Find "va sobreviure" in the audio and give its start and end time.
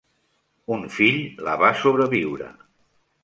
1.63-2.49